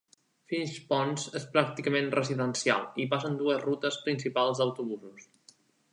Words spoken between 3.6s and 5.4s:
rutes principals d'autobusos.